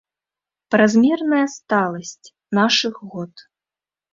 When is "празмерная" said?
0.75-1.43